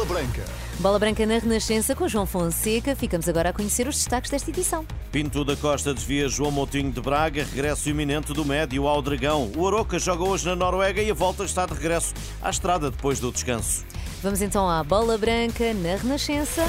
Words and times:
Bola 0.00 0.06
Branca. 0.06 0.44
Bola 0.78 0.98
Branca 0.98 1.26
na 1.26 1.38
Renascença 1.38 1.94
com 1.94 2.08
João 2.08 2.24
Fonseca. 2.24 2.96
Ficamos 2.96 3.28
agora 3.28 3.50
a 3.50 3.52
conhecer 3.52 3.86
os 3.86 3.96
destaques 3.96 4.30
desta 4.30 4.48
edição. 4.48 4.86
Pinto 5.12 5.44
da 5.44 5.54
Costa 5.54 5.92
desvia 5.92 6.26
João 6.26 6.50
Moutinho 6.50 6.90
de 6.90 7.02
Braga, 7.02 7.44
regresso 7.44 7.90
iminente 7.90 8.32
do 8.32 8.42
Médio 8.42 8.86
ao 8.86 9.02
Dragão. 9.02 9.52
O 9.54 9.68
Aroca 9.68 9.98
joga 9.98 10.24
hoje 10.24 10.46
na 10.46 10.56
Noruega 10.56 11.02
e 11.02 11.10
a 11.10 11.14
volta 11.14 11.44
está 11.44 11.66
de 11.66 11.74
regresso 11.74 12.14
à 12.40 12.48
estrada 12.48 12.90
depois 12.90 13.20
do 13.20 13.30
descanso. 13.30 13.84
Vamos 14.22 14.40
então 14.40 14.70
à 14.70 14.82
Bola 14.82 15.18
Branca 15.18 15.74
na 15.74 15.96
Renascença. 15.96 16.64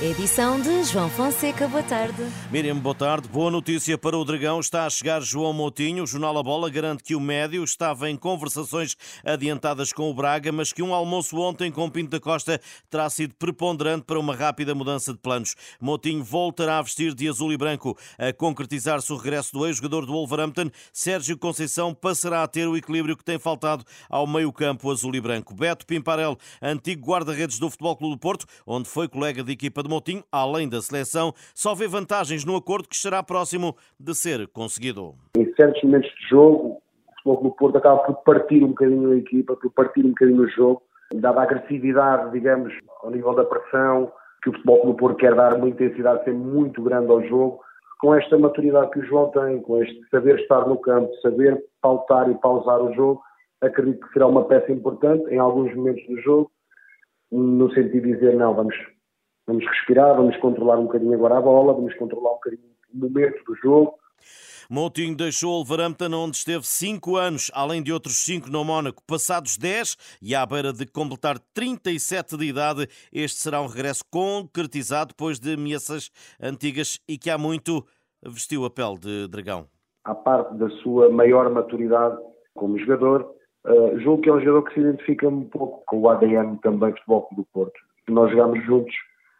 Edição 0.00 0.60
de 0.60 0.84
João 0.84 1.10
Fonseca, 1.10 1.66
boa 1.66 1.82
tarde. 1.82 2.22
Miriam, 2.52 2.78
boa 2.78 2.94
tarde. 2.94 3.26
Boa 3.26 3.50
notícia 3.50 3.98
para 3.98 4.16
o 4.16 4.24
Dragão. 4.24 4.60
Está 4.60 4.86
a 4.86 4.90
chegar 4.90 5.20
João 5.20 5.52
Moutinho. 5.52 6.04
O 6.04 6.06
Jornal 6.06 6.38
A 6.38 6.42
Bola 6.44 6.70
garante 6.70 7.02
que 7.02 7.16
o 7.16 7.20
médio 7.20 7.64
estava 7.64 8.08
em 8.08 8.16
conversações 8.16 8.96
adiantadas 9.24 9.92
com 9.92 10.08
o 10.08 10.14
Braga, 10.14 10.52
mas 10.52 10.72
que 10.72 10.84
um 10.84 10.94
almoço 10.94 11.36
ontem 11.38 11.72
com 11.72 11.90
Pinto 11.90 12.10
da 12.10 12.20
Costa 12.20 12.60
terá 12.88 13.10
sido 13.10 13.34
preponderante 13.34 14.04
para 14.04 14.20
uma 14.20 14.36
rápida 14.36 14.72
mudança 14.72 15.12
de 15.12 15.18
planos. 15.18 15.56
Moutinho 15.80 16.22
voltará 16.22 16.78
a 16.78 16.82
vestir 16.82 17.12
de 17.12 17.28
azul 17.28 17.52
e 17.52 17.56
branco. 17.56 17.98
A 18.16 18.32
concretizar-se 18.32 19.12
o 19.12 19.16
regresso 19.16 19.52
do 19.52 19.66
ex-jogador 19.66 20.06
do 20.06 20.12
Wolverhampton, 20.12 20.70
Sérgio 20.92 21.36
Conceição 21.36 21.92
passará 21.92 22.44
a 22.44 22.46
ter 22.46 22.68
o 22.68 22.76
equilíbrio 22.76 23.16
que 23.16 23.24
tem 23.24 23.36
faltado 23.36 23.84
ao 24.08 24.28
meio-campo 24.28 24.92
azul 24.92 25.12
e 25.16 25.20
branco. 25.20 25.56
Beto 25.56 25.84
Pimparel, 25.84 26.38
antigo 26.62 27.04
guarda-redes 27.04 27.58
do 27.58 27.68
Futebol 27.68 27.96
Clube 27.96 28.14
do 28.14 28.20
Porto, 28.20 28.46
onde 28.64 28.88
foi 28.88 29.08
colega 29.08 29.42
de 29.42 29.50
equipa 29.50 29.82
de 29.82 29.87
de 29.88 29.90
Moutinho, 29.90 30.22
além 30.30 30.68
da 30.68 30.80
seleção, 30.82 31.32
só 31.54 31.74
vê 31.74 31.88
vantagens 31.88 32.44
no 32.44 32.54
acordo 32.54 32.86
que 32.86 32.94
estará 32.94 33.22
próximo 33.22 33.74
de 33.98 34.14
ser 34.14 34.46
conseguido. 34.48 35.14
Em 35.36 35.50
certos 35.54 35.82
momentos 35.82 36.10
de 36.10 36.28
jogo, 36.28 36.76
o 36.76 37.14
Futebol 37.16 37.42
do 37.42 37.56
Porto 37.56 37.78
acaba 37.78 37.98
por 38.02 38.16
partir 38.22 38.62
um 38.62 38.68
bocadinho 38.68 39.12
a 39.12 39.16
equipa, 39.16 39.56
por 39.56 39.72
partir 39.72 40.04
um 40.04 40.10
bocadinho 40.10 40.42
o 40.42 40.48
jogo, 40.50 40.82
dada 41.14 41.40
a 41.40 41.42
agressividade, 41.44 42.30
digamos, 42.32 42.72
ao 43.02 43.10
nível 43.10 43.34
da 43.34 43.44
pressão, 43.44 44.12
que 44.42 44.50
o 44.50 44.52
Futebol 44.52 44.86
do 44.86 44.94
Porto 44.94 45.16
quer 45.16 45.34
dar 45.34 45.54
uma 45.54 45.68
intensidade 45.68 46.18
sempre 46.18 46.34
muito 46.34 46.82
grande 46.82 47.10
ao 47.10 47.26
jogo, 47.26 47.60
com 47.98 48.14
esta 48.14 48.38
maturidade 48.38 48.90
que 48.90 49.00
o 49.00 49.04
João 49.06 49.30
tem, 49.30 49.60
com 49.62 49.82
este 49.82 49.98
saber 50.10 50.38
estar 50.38 50.68
no 50.68 50.76
campo, 50.76 51.12
saber 51.20 51.60
pautar 51.80 52.30
e 52.30 52.34
pausar 52.36 52.80
o 52.80 52.94
jogo, 52.94 53.22
acredito 53.60 54.06
que 54.06 54.12
será 54.12 54.28
uma 54.28 54.44
peça 54.44 54.70
importante 54.70 55.28
em 55.34 55.38
alguns 55.38 55.74
momentos 55.74 56.06
do 56.06 56.20
jogo, 56.20 56.50
no 57.32 57.68
sentido 57.72 58.02
de 58.02 58.12
dizer, 58.12 58.36
não, 58.36 58.54
vamos 58.54 58.74
Vamos 59.48 59.64
respirar, 59.64 60.14
vamos 60.14 60.36
controlar 60.36 60.78
um 60.78 60.84
bocadinho 60.84 61.14
agora 61.14 61.38
a 61.38 61.40
bola, 61.40 61.72
vamos 61.72 61.94
controlar 61.94 62.32
um 62.32 62.34
bocadinho 62.34 62.68
o 62.92 62.98
momento 62.98 63.42
do 63.44 63.56
jogo. 63.56 63.94
Moutinho 64.68 65.16
deixou 65.16 65.52
o 65.52 65.64
Wolverhampton, 65.64 66.12
onde 66.12 66.36
esteve 66.36 66.66
5 66.66 67.16
anos, 67.16 67.50
além 67.54 67.82
de 67.82 67.90
outros 67.90 68.22
5 68.26 68.50
no 68.50 68.62
Mónaco, 68.62 69.02
passados 69.06 69.56
10 69.56 70.18
e 70.20 70.34
à 70.34 70.44
beira 70.44 70.70
de 70.70 70.84
completar 70.84 71.38
37 71.54 72.36
de 72.36 72.44
idade. 72.44 72.86
Este 73.10 73.38
será 73.38 73.62
um 73.62 73.66
regresso 73.66 74.04
concretizado 74.10 75.14
depois 75.16 75.40
de 75.40 75.54
ameaças 75.54 76.10
antigas 76.38 77.00
e 77.08 77.16
que 77.16 77.30
há 77.30 77.38
muito 77.38 77.86
vestiu 78.22 78.66
a 78.66 78.70
pele 78.70 78.98
de 78.98 79.28
dragão. 79.28 79.64
À 80.04 80.14
parte 80.14 80.58
da 80.58 80.68
sua 80.82 81.08
maior 81.08 81.48
maturidade 81.48 82.18
como 82.54 82.78
jogador, 82.78 83.34
uh, 83.64 83.98
julgo 83.98 84.20
que 84.20 84.28
é 84.28 84.32
um 84.34 84.40
jogador 84.40 84.64
que 84.64 84.74
se 84.74 84.80
identifica 84.80 85.26
um 85.26 85.44
pouco 85.44 85.82
com 85.86 86.00
o 86.00 86.10
ADN 86.10 86.58
também 86.58 86.90
do 86.90 86.96
Futebol 86.98 87.28
do 87.34 87.46
Porto. 87.50 87.80
Nós 88.10 88.30
jogamos 88.30 88.62
juntos 88.66 88.94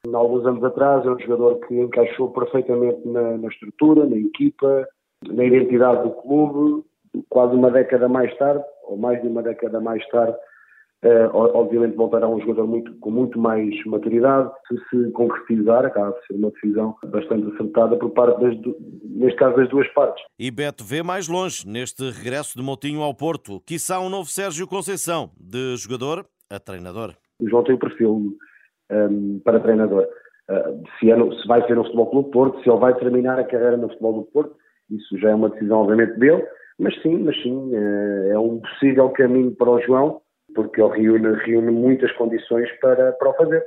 Há 0.07 0.17
alguns 0.17 0.47
anos 0.47 0.63
atrás, 0.65 1.05
é 1.05 1.11
um 1.11 1.19
jogador 1.19 1.61
que 1.67 1.75
encaixou 1.75 2.31
perfeitamente 2.31 3.07
na, 3.07 3.37
na 3.37 3.49
estrutura, 3.49 4.07
na 4.07 4.17
equipa, 4.17 4.87
na 5.27 5.45
identidade 5.45 6.03
do 6.03 6.11
clube. 6.11 6.85
Quase 7.29 7.55
uma 7.55 7.71
década 7.71 8.09
mais 8.09 8.37
tarde, 8.39 8.65
ou 8.85 8.97
mais 8.97 9.21
de 9.21 9.29
uma 9.29 9.43
década 9.43 9.81
mais 9.81 10.07
tarde, 10.09 10.37
Uh, 11.05 11.31
obviamente 11.55 11.95
voltará 11.95 12.29
um 12.29 12.41
jogador 12.41 12.67
muito, 12.67 12.93
com 12.97 13.09
muito 13.09 13.39
mais 13.39 13.73
maturidade. 13.87 14.51
Se 14.67 14.77
se 14.91 15.11
concretizar, 15.13 15.87
acaba 15.87 16.11
de 16.11 16.27
ser 16.27 16.35
uma 16.35 16.51
decisão 16.51 16.97
bastante 17.07 17.55
acertada 17.55 17.97
por 17.97 18.11
parte, 18.11 18.41
das, 18.41 18.57
neste 19.05 19.39
caso, 19.39 19.57
das 19.59 19.69
duas 19.69 19.87
partes. 19.95 20.25
E 20.37 20.51
Beto 20.51 20.83
vê 20.83 21.01
mais 21.01 21.29
longe 21.29 21.65
neste 21.69 22.03
regresso 22.11 22.59
de 22.59 22.65
Moutinho 22.65 23.03
ao 23.03 23.15
Porto. 23.15 23.61
Quiçá 23.65 24.01
um 24.01 24.09
novo 24.09 24.29
Sérgio 24.29 24.67
Conceição, 24.67 25.31
de 25.39 25.77
jogador 25.77 26.27
a 26.51 26.59
treinador. 26.59 27.15
O 27.41 27.49
João 27.49 27.63
tem 27.63 27.77
o 27.77 27.79
perfil 27.79 28.37
um, 28.91 29.41
para 29.45 29.61
treinador. 29.61 30.07
Uh, 30.51 30.83
se, 30.99 31.11
é 31.11 31.17
no, 31.17 31.33
se, 31.33 31.47
vai 31.47 31.67
ser 31.67 31.77
no 31.77 31.85
Futebol 31.85 32.11
Clube 32.11 32.31
Porto, 32.31 32.63
se 32.63 32.71
ele 32.71 32.79
vai 32.79 32.95
terminar 32.95 33.39
a 33.39 33.45
carreira 33.45 33.77
no 33.77 33.89
Futebol 33.89 34.13
do 34.15 34.23
Porto, 34.33 34.57
isso 34.91 35.19
já 35.19 35.31
é 35.31 35.35
uma 35.35 35.51
decisão, 35.51 35.83
obviamente, 35.83 36.19
dele, 36.19 36.45
mas 36.79 36.95
sim, 37.03 37.19
mas 37.19 37.41
sim, 37.43 37.75
uh, 37.75 38.33
é 38.33 38.39
um 38.39 38.61
possível 38.61 39.11
caminho 39.11 39.55
para 39.55 39.71
o 39.71 39.81
João, 39.81 40.21
porque 40.55 40.81
ele 40.81 41.03
reúne, 41.03 41.37
reúne 41.45 41.71
muitas 41.71 42.11
condições 42.13 42.71
para, 42.81 43.13
para 43.13 43.31
o 43.31 43.35
fazer. 43.35 43.65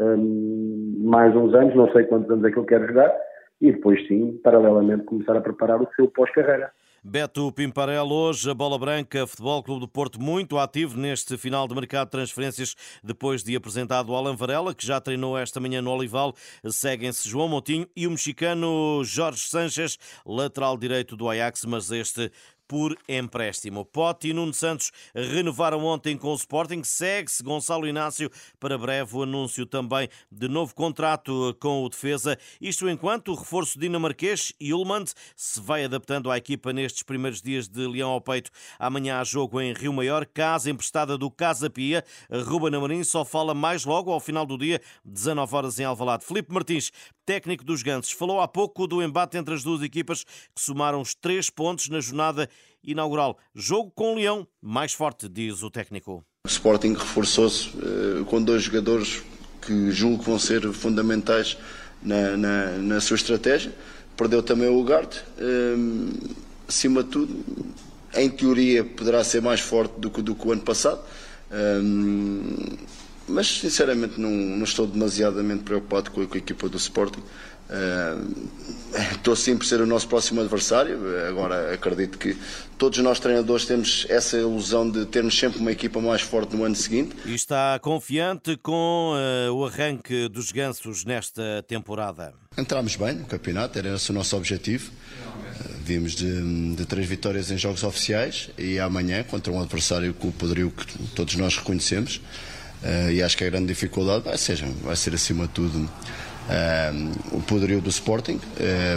Um, 0.00 0.96
mais 1.04 1.34
uns 1.36 1.54
anos, 1.54 1.74
não 1.76 1.90
sei 1.92 2.04
quantos 2.04 2.28
anos 2.30 2.44
é 2.44 2.50
que 2.50 2.58
ele 2.58 2.66
quer 2.66 2.86
jogar, 2.86 3.14
e 3.60 3.70
depois 3.70 4.04
sim, 4.08 4.40
paralelamente, 4.42 5.04
começar 5.04 5.36
a 5.36 5.40
preparar 5.40 5.80
o 5.80 5.88
seu 5.94 6.08
pós-carreira. 6.08 6.72
Beto 7.06 7.52
Pimparel, 7.52 8.10
hoje 8.10 8.50
a 8.50 8.54
Bola 8.54 8.78
Branca, 8.78 9.26
Futebol 9.26 9.62
Clube 9.62 9.80
do 9.80 9.86
Porto, 9.86 10.18
muito 10.18 10.56
ativo 10.56 10.96
neste 10.96 11.36
final 11.36 11.68
de 11.68 11.74
mercado 11.74 12.06
de 12.06 12.12
transferências, 12.12 12.74
depois 13.02 13.42
de 13.42 13.54
apresentado 13.54 14.08
o 14.10 14.16
Alan 14.16 14.34
Varela, 14.34 14.74
que 14.74 14.86
já 14.86 14.98
treinou 14.98 15.36
esta 15.36 15.60
manhã 15.60 15.82
no 15.82 15.90
Olival. 15.90 16.34
Seguem-se 16.66 17.28
João 17.28 17.46
Montinho 17.46 17.86
e 17.94 18.06
o 18.06 18.10
mexicano 18.10 19.02
Jorge 19.04 19.46
Sanches, 19.46 19.98
lateral 20.24 20.78
direito 20.78 21.14
do 21.14 21.28
Ajax, 21.28 21.66
mas 21.66 21.90
este 21.90 22.32
por 22.66 22.96
empréstimo. 23.08 23.84
Pote 23.84 24.28
e 24.28 24.32
Nuno 24.32 24.54
Santos 24.54 24.90
renovaram 25.14 25.84
ontem 25.84 26.16
com 26.16 26.32
o 26.32 26.34
Sporting. 26.34 26.82
Segue-se 26.82 27.42
Gonçalo 27.42 27.86
Inácio 27.86 28.30
para 28.58 28.78
breve 28.78 29.16
o 29.16 29.22
anúncio 29.22 29.66
também 29.66 30.08
de 30.30 30.48
novo 30.48 30.74
contrato 30.74 31.56
com 31.60 31.82
o 31.82 31.88
defesa. 31.88 32.38
Isto 32.60 32.88
enquanto 32.88 33.32
o 33.32 33.34
reforço 33.34 33.78
dinamarquês 33.78 34.52
Ullmann 34.60 35.04
se 35.36 35.60
vai 35.60 35.84
adaptando 35.84 36.30
à 36.30 36.38
equipa 36.38 36.72
nestes 36.72 37.02
primeiros 37.02 37.42
dias 37.42 37.68
de 37.68 37.86
Leão 37.86 38.10
ao 38.10 38.20
peito. 38.20 38.50
Amanhã 38.78 39.20
há 39.20 39.24
jogo 39.24 39.60
em 39.60 39.72
Rio 39.72 39.92
Maior, 39.92 40.26
casa 40.26 40.70
emprestada 40.70 41.18
do 41.18 41.30
Casa 41.30 41.68
Pia. 41.68 42.04
Ruben 42.30 42.74
Amorim 42.74 43.04
só 43.04 43.24
fala 43.24 43.54
mais 43.54 43.84
logo 43.84 44.10
ao 44.10 44.20
final 44.20 44.46
do 44.46 44.56
dia, 44.56 44.80
19 45.04 45.54
horas 45.54 45.78
em 45.78 45.84
Alvalade. 45.84 46.24
Felipe 46.24 46.52
Martins, 46.52 46.90
técnico 47.24 47.64
dos 47.64 47.82
Gansos, 47.82 48.12
falou 48.12 48.40
há 48.40 48.48
pouco 48.48 48.86
do 48.86 49.02
embate 49.02 49.36
entre 49.36 49.54
as 49.54 49.62
duas 49.62 49.82
equipas 49.82 50.24
que 50.24 50.60
somaram 50.60 51.00
os 51.00 51.14
três 51.14 51.50
pontos 51.50 51.88
na 51.88 52.00
jornada 52.00 52.48
inaugural. 52.82 53.38
Jogo 53.54 53.90
com 53.94 54.12
o 54.12 54.14
Leão 54.16 54.46
mais 54.60 54.92
forte, 54.92 55.28
diz 55.28 55.62
o 55.62 55.70
técnico. 55.70 56.24
O 56.44 56.48
Sporting 56.48 56.92
reforçou-se 56.92 57.68
uh, 57.68 58.24
com 58.26 58.42
dois 58.42 58.62
jogadores 58.62 59.22
que 59.62 59.90
julgo 59.90 60.18
que 60.18 60.30
vão 60.30 60.38
ser 60.38 60.70
fundamentais 60.72 61.56
na, 62.02 62.36
na, 62.36 62.66
na 62.78 63.00
sua 63.00 63.16
estratégia. 63.16 63.74
Perdeu 64.16 64.42
também 64.42 64.68
o 64.68 64.78
Ugarte. 64.78 65.24
Uh, 65.38 66.36
acima 66.68 67.02
de 67.02 67.10
tudo, 67.10 67.44
em 68.14 68.28
teoria, 68.28 68.84
poderá 68.84 69.24
ser 69.24 69.40
mais 69.40 69.60
forte 69.60 69.98
do 69.98 70.10
que, 70.10 70.22
do 70.22 70.34
que 70.34 70.46
o 70.46 70.52
ano 70.52 70.62
passado. 70.62 71.02
Uh, 71.50 72.78
mas 73.28 73.58
sinceramente 73.58 74.20
não, 74.20 74.30
não, 74.30 74.64
estou 74.64 74.86
demasiadamente 74.86 75.62
preocupado 75.62 76.10
com 76.10 76.22
a, 76.22 76.26
com 76.26 76.34
a 76.34 76.38
equipa 76.38 76.68
do 76.68 76.76
Sporting. 76.76 77.22
Uh, 77.64 78.50
estou 79.12 79.34
sim 79.34 79.56
por 79.56 79.64
ser 79.64 79.80
o 79.80 79.86
nosso 79.86 80.06
próximo 80.06 80.40
adversário. 80.40 80.98
Agora 81.26 81.72
acredito 81.72 82.18
que 82.18 82.36
todos 82.76 82.98
nós 82.98 83.18
treinadores 83.18 83.64
temos 83.64 84.06
essa 84.10 84.36
ilusão 84.36 84.88
de 84.88 85.06
termos 85.06 85.36
sempre 85.38 85.60
uma 85.60 85.72
equipa 85.72 86.00
mais 86.00 86.20
forte 86.20 86.54
no 86.54 86.64
ano 86.64 86.76
seguinte. 86.76 87.16
E 87.24 87.34
está 87.34 87.78
confiante 87.78 88.56
com 88.58 89.14
uh, 89.14 89.52
o 89.52 89.64
arranque 89.64 90.28
dos 90.28 90.52
gansos 90.52 91.04
nesta 91.04 91.64
temporada? 91.66 92.34
Entramos 92.56 92.96
bem 92.96 93.14
no 93.14 93.24
campeonato, 93.24 93.78
era 93.78 93.94
esse 93.94 94.10
o 94.10 94.14
nosso 94.14 94.36
objetivo. 94.36 94.90
Uh, 94.90 95.74
vimos 95.82 96.14
de, 96.14 96.74
de, 96.74 96.84
três 96.84 97.08
vitórias 97.08 97.50
em 97.50 97.56
jogos 97.56 97.82
oficiais 97.82 98.50
e 98.58 98.78
amanhã 98.78 99.22
contra 99.24 99.50
um 99.52 99.60
adversário 99.60 100.12
com 100.12 100.28
o 100.28 100.32
poderio 100.32 100.70
que 100.70 100.98
todos 101.14 101.34
nós 101.36 101.56
reconhecemos. 101.56 102.20
Uh, 102.84 103.10
e 103.10 103.22
acho 103.22 103.36
que 103.36 103.44
a 103.44 103.50
grande 103.50 103.66
dificuldade 103.68 104.24
vai 104.24 104.36
ser, 104.36 104.62
vai 104.82 104.94
ser 104.94 105.14
acima 105.14 105.46
de 105.46 105.54
tudo 105.54 105.90
o 107.32 107.40
poderio 107.42 107.80
do 107.80 107.88
Sporting, 107.88 108.36
uh, 108.36 108.40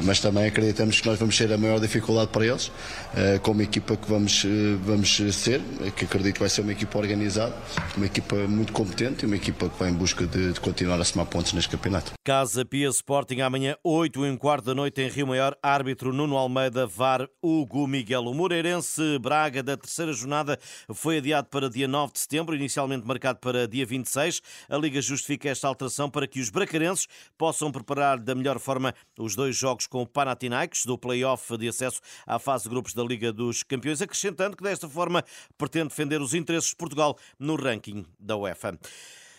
mas 0.03 0.19
também 0.19 0.45
acreditamos 0.45 0.99
que 0.99 1.07
nós 1.07 1.17
vamos 1.17 1.35
ser 1.35 1.51
a 1.51 1.57
maior 1.57 1.79
dificuldade 1.79 2.29
para 2.29 2.45
eles, 2.45 2.67
uh, 2.67 3.39
como 3.41 3.61
equipa 3.61 3.95
que 3.95 4.09
vamos, 4.09 4.43
uh, 4.43 4.47
vamos 4.83 5.17
ser, 5.31 5.61
que 5.95 6.05
acredito 6.05 6.33
que 6.33 6.39
vai 6.39 6.49
ser 6.49 6.61
uma 6.61 6.71
equipa 6.71 6.97
organizada, 6.97 7.55
uma 7.95 8.05
equipa 8.05 8.35
muito 8.47 8.73
competente 8.73 9.23
e 9.23 9.25
uma 9.25 9.35
equipa 9.35 9.69
que 9.69 9.79
vai 9.79 9.89
em 9.89 9.93
busca 9.93 10.25
de, 10.27 10.53
de 10.53 10.59
continuar 10.59 10.99
a 10.99 11.03
somar 11.03 11.25
pontos 11.27 11.53
neste 11.53 11.69
campeonato. 11.69 12.13
Casa 12.23 12.65
Pia 12.65 12.89
Sporting 12.89 13.41
amanhã 13.41 13.77
8 13.83 14.25
e 14.25 14.29
um 14.29 14.37
quarto 14.37 14.65
da 14.65 14.75
noite 14.75 15.01
em 15.01 15.09
Rio 15.09 15.27
Maior, 15.27 15.55
árbitro 15.63 16.11
Nuno 16.11 16.35
Almeida, 16.35 16.85
VAR 16.85 17.27
Hugo 17.41 17.87
Miguel. 17.87 18.25
O 18.25 18.33
Moreirense 18.33 19.17
Braga 19.19 19.63
da 19.63 19.77
terceira 19.77 20.11
jornada 20.11 20.59
foi 20.93 21.17
adiado 21.19 21.47
para 21.47 21.69
dia 21.69 21.87
9 21.87 22.13
de 22.13 22.19
setembro, 22.19 22.55
inicialmente 22.55 23.07
marcado 23.07 23.39
para 23.39 23.67
dia 23.67 23.85
26. 23.85 24.41
A 24.69 24.77
Liga 24.77 25.01
justifica 25.01 25.49
esta 25.49 25.67
alteração 25.67 26.09
para 26.09 26.27
que 26.27 26.39
os 26.39 26.49
bracarenses 26.49 27.07
possam 27.37 27.71
preparar 27.71 28.19
da 28.19 28.33
melhor 28.33 28.59
forma 28.59 28.93
os 29.17 29.35
dois 29.35 29.55
jogos 29.55 29.87
com 29.87 30.01
o 30.01 30.07
Panathinaikos 30.07 30.85
do 30.85 30.97
play-off 30.97 31.57
de 31.57 31.67
acesso 31.67 32.01
à 32.25 32.39
fase 32.39 32.63
de 32.63 32.69
grupos 32.69 32.93
da 32.93 33.03
Liga 33.03 33.31
dos 33.31 33.63
Campeões, 33.63 34.01
acrescentando 34.01 34.57
que 34.57 34.63
desta 34.63 34.89
forma 34.89 35.23
pretende 35.57 35.89
defender 35.89 36.21
os 36.21 36.33
interesses 36.33 36.71
de 36.71 36.75
Portugal 36.75 37.17
no 37.39 37.55
ranking 37.55 38.05
da 38.19 38.35
UEFA. 38.35 38.77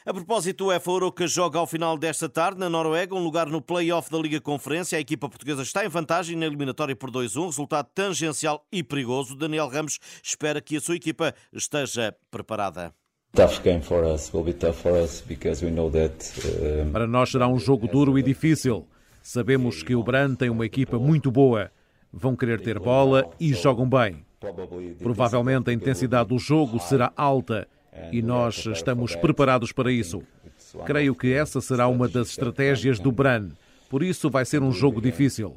A 0.09 0.15
propósito, 0.15 0.65
o 0.65 0.67
UEFA 0.69 0.91
Oroca 0.91 1.27
joga 1.27 1.59
ao 1.59 1.67
final 1.67 1.99
desta 1.99 2.31
tarde 2.31 2.59
na 2.59 2.71
Noruega, 2.71 3.15
um 3.15 3.23
lugar 3.23 3.47
no 3.47 3.61
play-off 3.61 4.11
da 4.11 4.17
Liga 4.17 4.41
Conferência. 4.41 4.97
A 4.97 5.01
equipa 5.03 5.29
portuguesa 5.29 5.63
está 5.63 5.85
em 5.85 5.89
vantagem 5.89 6.35
na 6.35 6.47
eliminatória 6.47 6.97
por 6.97 7.11
2-1, 7.11 7.45
resultado 7.45 7.91
tangencial 7.95 8.67
e 8.73 8.83
perigoso. 8.83 9.37
Daniel 9.37 9.69
Ramos 9.69 9.99
espera 10.23 10.63
que 10.63 10.79
a 10.79 10.81
sua 10.81 10.97
equipa 10.97 11.35
esteja 11.53 12.17
preparada. 12.31 12.95
Para 16.93 17.07
nós 17.07 17.31
será 17.31 17.47
um 17.47 17.59
jogo 17.59 17.87
duro 17.87 18.19
e 18.19 18.23
difícil. 18.23 18.87
Sabemos 19.23 19.83
que 19.83 19.95
o 19.95 20.03
Bran 20.03 20.35
tem 20.35 20.49
uma 20.51 20.67
equipa 20.67 20.99
muito 20.99 21.31
boa. 21.31 21.71
Vão 22.13 22.35
querer 22.35 22.61
ter 22.61 22.79
bola 22.79 23.29
e 23.39 23.53
jogam 23.53 23.89
bem. 23.89 24.25
Provavelmente 24.99 25.71
a 25.71 25.73
intensidade 25.73 26.31
do 26.31 26.39
jogo 26.39 26.79
será 26.79 27.13
alta 27.17 27.69
e 28.11 28.23
nós 28.23 28.67
estamos 28.67 29.15
preparados 29.15 29.73
para 29.73 29.93
isso. 29.93 30.23
Creio 30.87 31.15
que 31.15 31.33
essa 31.33 31.61
será 31.61 31.87
uma 31.89 32.09
das 32.09 32.31
estratégias 32.31 32.99
do 32.99 33.13
Bran. 33.13 33.51
Por 33.89 34.03
isso 34.03 34.31
vai 34.31 34.45
ser 34.45 34.63
um 34.63 34.73
jogo 34.73 35.01
difícil. 35.01 35.57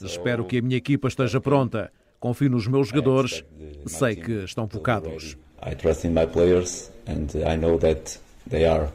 Espero 0.00 0.44
que 0.44 0.58
a 0.58 0.62
minha 0.62 0.76
equipa 0.76 1.08
esteja 1.08 1.40
pronta. 1.40 1.92
Confio 2.18 2.50
nos 2.50 2.66
meus 2.66 2.88
jogadores. 2.88 3.44
Sei 3.86 4.16
que 4.16 4.44
estão 4.44 4.68
focados. 4.68 5.36
I 5.62 5.74
trust 5.74 6.04
in 6.04 6.14
my 6.14 6.26
players 6.26 6.90
and 7.06 7.34
I 7.46 7.56
know 7.56 7.78
that 7.78 8.18
they 8.46 8.64
are 8.66 8.90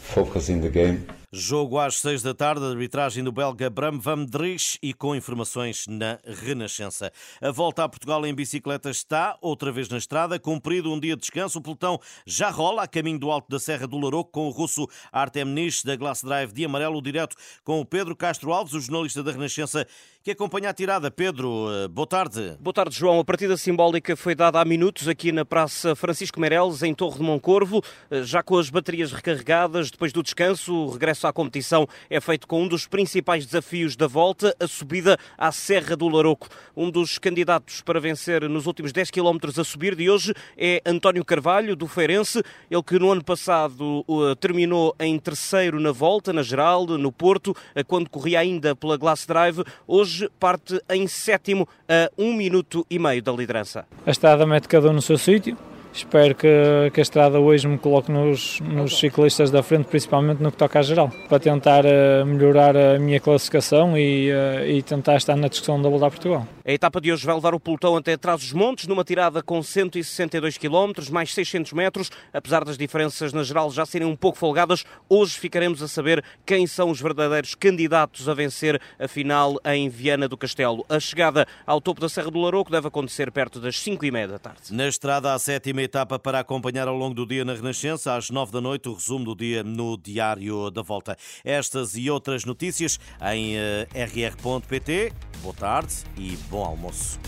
focused 0.00 0.48
in 0.48 0.60
the 0.60 0.70
game. 0.70 1.06
Jogo 1.32 1.78
às 1.78 1.98
seis 1.98 2.22
da 2.22 2.32
tarde, 2.32 2.64
arbitragem 2.64 3.24
do 3.24 3.32
belga 3.32 3.68
Bram 3.68 3.98
van 3.98 4.24
Dries 4.24 4.78
e 4.80 4.94
com 4.94 5.14
informações 5.14 5.84
na 5.88 6.20
Renascença. 6.24 7.12
A 7.40 7.50
volta 7.50 7.82
a 7.82 7.88
Portugal 7.88 8.24
em 8.24 8.32
bicicleta 8.32 8.90
está 8.90 9.36
outra 9.40 9.72
vez 9.72 9.88
na 9.88 9.98
estrada, 9.98 10.38
cumprido 10.38 10.92
um 10.92 11.00
dia 11.00 11.16
de 11.16 11.22
descanso. 11.22 11.58
O 11.58 11.62
pelotão 11.62 11.98
já 12.24 12.48
rola 12.48 12.84
a 12.84 12.86
caminho 12.86 13.18
do 13.18 13.30
alto 13.30 13.50
da 13.50 13.58
Serra 13.58 13.88
do 13.88 13.98
Laroco 13.98 14.30
com 14.30 14.46
o 14.46 14.50
russo 14.50 14.86
Artem 15.10 15.44
Nish 15.44 15.82
da 15.82 15.96
Glass 15.96 16.22
Drive 16.22 16.52
de 16.52 16.64
amarelo, 16.64 17.02
direto 17.02 17.34
com 17.64 17.80
o 17.80 17.84
Pedro 17.84 18.14
Castro 18.14 18.52
Alves, 18.52 18.74
o 18.74 18.80
jornalista 18.80 19.20
da 19.22 19.32
Renascença 19.32 19.84
que 20.26 20.32
acompanha 20.32 20.70
a 20.70 20.74
tirada. 20.74 21.08
Pedro, 21.08 21.68
eh, 21.70 21.86
boa 21.86 22.04
tarde. 22.04 22.56
Boa 22.58 22.74
tarde, 22.74 22.96
João. 22.96 23.20
A 23.20 23.24
partida 23.24 23.56
simbólica 23.56 24.16
foi 24.16 24.34
dada 24.34 24.60
há 24.60 24.64
minutos 24.64 25.06
aqui 25.06 25.30
na 25.30 25.44
Praça 25.44 25.94
Francisco 25.94 26.40
Meireles, 26.40 26.82
em 26.82 26.92
Torre 26.92 27.18
de 27.18 27.22
Moncorvo, 27.22 27.80
eh, 28.10 28.24
já 28.24 28.42
com 28.42 28.58
as 28.58 28.68
baterias 28.68 29.12
recarregadas. 29.12 29.88
Depois 29.88 30.12
do 30.12 30.24
descanso, 30.24 30.74
o 30.74 30.90
regresso 30.90 31.15
à 31.24 31.32
competição 31.32 31.86
é 32.10 32.20
feito 32.20 32.48
com 32.48 32.62
um 32.62 32.68
dos 32.68 32.86
principais 32.86 33.46
desafios 33.46 33.94
da 33.94 34.06
volta, 34.08 34.56
a 34.58 34.66
subida 34.66 35.16
à 35.38 35.52
Serra 35.52 35.96
do 35.96 36.08
Laroco. 36.08 36.48
Um 36.76 36.90
dos 36.90 37.18
candidatos 37.18 37.80
para 37.82 38.00
vencer 38.00 38.48
nos 38.48 38.66
últimos 38.66 38.92
10 38.92 39.10
km 39.10 39.38
a 39.58 39.64
subir 39.64 39.94
de 39.94 40.10
hoje 40.10 40.34
é 40.56 40.82
António 40.84 41.24
Carvalho, 41.24 41.76
do 41.76 41.86
Feirense. 41.86 42.42
Ele 42.70 42.82
que 42.82 42.98
no 42.98 43.12
ano 43.12 43.22
passado 43.22 44.04
eh, 44.08 44.34
terminou 44.40 44.94
em 44.98 45.18
terceiro 45.18 45.78
na 45.78 45.92
volta, 45.92 46.32
na 46.32 46.42
geral, 46.42 46.86
no 46.86 47.12
Porto, 47.12 47.54
quando 47.86 48.10
corria 48.10 48.40
ainda 48.40 48.74
pela 48.74 48.96
Glass 48.96 49.24
Drive. 49.26 49.62
Hoje 49.86 50.16
hoje 50.16 50.30
parte 50.40 50.80
em 50.88 51.06
sétimo 51.06 51.68
a 51.88 52.10
um 52.16 52.32
minuto 52.32 52.86
e 52.88 52.98
meio 52.98 53.22
da 53.22 53.32
liderança. 53.32 53.84
A 54.04 54.10
estrada 54.10 54.46
mete 54.46 54.68
cada 54.68 54.88
um 54.90 54.92
no 54.92 55.02
seu 55.02 55.18
sítio. 55.18 55.56
Espero 55.96 56.34
que, 56.34 56.90
que, 56.92 57.00
a 57.00 57.02
estrada 57.02 57.40
hoje 57.40 57.66
me 57.66 57.78
coloque 57.78 58.12
nos, 58.12 58.60
nos, 58.60 58.98
ciclistas 58.98 59.50
da 59.50 59.62
frente, 59.62 59.86
principalmente 59.86 60.42
no 60.42 60.52
que 60.52 60.58
toca 60.58 60.78
à 60.78 60.82
geral, 60.82 61.10
para 61.26 61.40
tentar 61.40 61.86
uh, 61.86 62.26
melhorar 62.26 62.76
a 62.76 62.98
minha 62.98 63.18
classificação 63.18 63.96
e, 63.96 64.30
uh, 64.30 64.66
e, 64.66 64.82
tentar 64.82 65.16
estar 65.16 65.34
na 65.36 65.48
discussão 65.48 65.80
da 65.80 65.88
Volta 65.88 66.06
a 66.06 66.10
Portugal. 66.10 66.46
A 66.66 66.70
etapa 66.70 67.00
de 67.00 67.10
hoje 67.10 67.24
vai 67.24 67.34
levar 67.34 67.54
o 67.54 67.60
pelotão 67.60 67.96
até 67.96 68.12
atrás 68.12 68.42
dos 68.42 68.52
montes, 68.52 68.86
numa 68.86 69.04
tirada 69.04 69.42
com 69.42 69.62
162 69.62 70.58
km, 70.58 70.92
mais 71.10 71.32
600 71.32 71.72
metros. 71.72 72.10
Apesar 72.30 72.62
das 72.62 72.76
diferenças 72.76 73.32
na 73.32 73.42
geral 73.42 73.70
já 73.70 73.86
serem 73.86 74.06
um 74.06 74.16
pouco 74.16 74.36
folgadas, 74.36 74.84
hoje 75.08 75.38
ficaremos 75.38 75.80
a 75.82 75.88
saber 75.88 76.22
quem 76.44 76.66
são 76.66 76.90
os 76.90 77.00
verdadeiros 77.00 77.54
candidatos 77.54 78.28
a 78.28 78.34
vencer 78.34 78.78
a 78.98 79.08
final 79.08 79.58
em 79.64 79.88
Viana 79.88 80.28
do 80.28 80.36
Castelo. 80.36 80.84
A 80.90 81.00
chegada 81.00 81.46
ao 81.66 81.80
topo 81.80 82.02
da 82.02 82.08
Serra 82.10 82.30
do 82.30 82.38
Laroco 82.38 82.70
deve 82.70 82.86
acontecer 82.86 83.30
perto 83.32 83.58
das 83.58 83.80
5 83.80 84.04
e 84.04 84.10
meia 84.10 84.28
da 84.28 84.38
tarde. 84.38 84.74
Na 84.74 84.86
estrada, 84.86 85.32
a 85.32 85.38
sétima 85.38 85.85
etapa 85.86 86.18
para 86.18 86.40
acompanhar 86.40 86.86
ao 86.86 86.94
longo 86.94 87.14
do 87.14 87.26
dia 87.26 87.44
na 87.44 87.54
Renascença, 87.54 88.14
às 88.14 88.28
9 88.28 88.52
da 88.52 88.60
noite, 88.60 88.88
o 88.88 88.92
resumo 88.92 89.24
do 89.24 89.34
dia 89.34 89.62
no 89.62 89.96
Diário 89.96 90.70
da 90.70 90.82
Volta. 90.82 91.16
Estas 91.42 91.96
e 91.96 92.10
outras 92.10 92.44
notícias 92.44 93.00
em 93.32 93.56
eh, 93.56 93.88
rr.pt. 93.94 95.12
Boa 95.42 95.54
tarde 95.54 95.94
e 96.18 96.36
bom 96.48 96.64
almoço. 96.64 97.18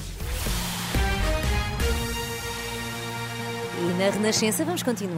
E 3.80 3.98
na 3.98 4.10
Renascença 4.10 4.64
vamos 4.64 4.82
continuar. 4.82 5.16